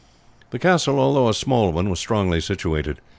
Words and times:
The 0.49 0.57
castle, 0.57 0.99
although 0.99 1.29
a 1.29 1.33
small 1.35 1.71
one, 1.71 1.87
was 1.87 1.99
strongly 1.99 2.41
situated. 2.41 2.97